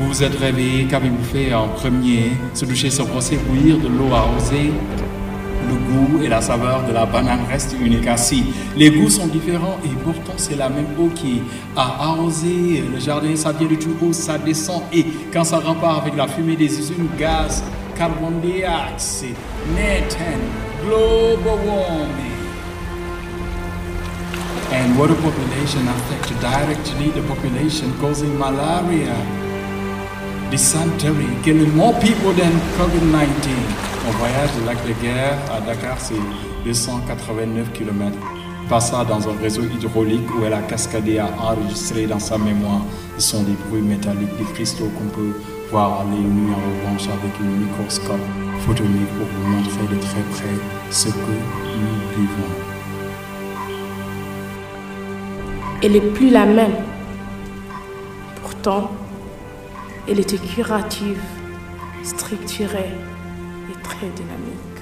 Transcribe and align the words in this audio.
Vous 0.00 0.08
vous 0.08 0.22
êtes 0.22 0.38
réveillé, 0.38 0.86
qu'avez-vous 0.86 1.22
fait 1.24 1.52
en 1.52 1.68
premier 1.68 2.32
Se 2.54 2.64
doucher, 2.64 2.88
se 2.88 3.02
brosser, 3.02 3.36
bouillir 3.36 3.76
de 3.76 3.86
l'eau 3.86 4.14
arrosée 4.14 4.72
le 5.68 5.74
goût 5.76 6.24
et 6.24 6.28
la 6.28 6.40
saveur 6.40 6.86
de 6.86 6.92
la 6.92 7.04
banane 7.04 7.40
restent 7.50 7.76
uniques 7.78 8.06
ainsi. 8.06 8.44
Les 8.78 8.90
goûts 8.90 9.10
sont 9.10 9.26
différents 9.26 9.78
et 9.84 9.94
pourtant 10.02 10.32
c'est 10.38 10.56
la 10.56 10.70
même 10.70 10.86
eau 10.98 11.08
qui 11.14 11.42
a 11.76 12.08
arrosé 12.08 12.82
le 12.90 12.98
jardin. 12.98 13.36
Ça 13.36 13.52
vient 13.52 13.68
du 13.68 13.76
haut, 14.00 14.12
ça 14.14 14.38
descend 14.38 14.82
et 14.90 15.04
quand 15.30 15.44
ça 15.44 15.58
repart 15.58 16.00
avec 16.00 16.16
la 16.16 16.26
fumée 16.26 16.56
des 16.56 16.78
usines, 16.78 17.08
gaz, 17.18 17.62
carbone 17.94 18.40
dioxyde, 18.40 19.36
methane, 19.74 20.40
global 20.82 21.58
warming. 21.66 22.40
And 24.72 24.96
water 24.98 25.14
population 25.16 25.86
affects 25.88 26.30
directly 26.40 27.10
the 27.10 27.22
population 27.28 27.92
causing 28.00 28.38
malaria, 28.38 29.14
dysentery, 30.50 31.28
killing 31.44 31.74
more 31.76 31.94
people 32.00 32.32
than 32.34 32.52
COVID-19. 32.76 33.54
Mon 34.04 34.10
voyage 34.18 34.50
du 34.58 34.64
lac 34.66 34.78
de 34.86 34.92
Guerre 35.00 35.38
à 35.52 35.60
Dakar, 35.60 35.96
c'est 36.00 36.14
289 36.64 37.72
km. 37.72 38.16
Passa 38.68 39.04
dans 39.04 39.28
un 39.28 39.36
réseau 39.40 39.62
hydraulique 39.62 40.28
où 40.34 40.44
elle 40.44 40.52
a 40.54 40.62
cascadé 40.62 41.18
à 41.18 41.28
enregistrer 41.40 42.06
dans 42.06 42.18
sa 42.18 42.36
mémoire. 42.36 42.82
Ce 43.18 43.30
sont 43.30 43.42
des 43.44 43.54
bruits 43.68 43.82
métalliques, 43.82 44.36
des 44.38 44.52
cristaux 44.52 44.90
qu'on 44.98 45.08
peut 45.16 45.34
voir 45.70 46.00
à 46.00 46.04
l'œil 46.04 46.20
nu 46.20 46.50
en 46.52 46.56
revanche 46.56 47.06
avec 47.08 47.32
un 47.40 47.44
microscope 47.44 48.20
photonique 48.66 49.08
pour 49.18 49.26
vous 49.26 49.48
montrer 49.48 49.94
de 49.94 50.00
très 50.00 50.22
près 50.32 50.56
ce 50.90 51.08
que 51.08 51.34
nous 51.80 52.16
vivons. 52.16 52.50
Elle 55.82 55.92
n'est 55.92 56.12
plus 56.12 56.30
la 56.30 56.44
même. 56.44 56.74
Pourtant, 58.42 58.90
elle 60.08 60.20
était 60.20 60.38
curative, 60.38 61.20
structurée 62.02 62.90
et 63.70 63.82
très 63.82 64.08
dynamique. 64.08 64.79